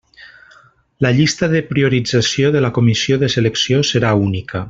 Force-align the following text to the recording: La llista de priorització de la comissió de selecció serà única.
La 1.05 1.11
llista 1.17 1.49
de 1.51 1.61
priorització 1.73 2.51
de 2.57 2.65
la 2.67 2.73
comissió 2.79 3.21
de 3.25 3.31
selecció 3.35 3.85
serà 3.93 4.13
única. 4.27 4.59